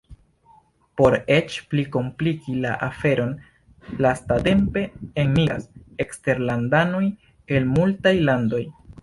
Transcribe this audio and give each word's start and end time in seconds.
Por 0.99 1.15
eĉ 1.33 1.57
pli 1.73 1.83
kompliki 1.95 2.55
la 2.63 2.71
aferon, 2.87 3.35
lastatempe 4.07 4.85
enmigras 5.25 5.69
eksterlandanoj 6.07 7.05
el 7.59 7.71
multaj 7.77 8.17
landoj. 8.33 8.65